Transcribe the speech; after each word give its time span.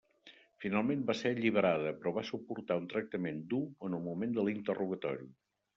Finalment 0.63 1.03
va 1.09 1.15
ser 1.19 1.33
alliberada, 1.35 1.93
però 1.99 2.15
va 2.17 2.25
suportar 2.31 2.81
un 2.83 2.91
tractament 2.95 3.41
dur 3.55 3.65
en 3.89 4.01
el 4.01 4.07
moment 4.11 4.39
de 4.39 4.49
l'interrogatori. 4.51 5.33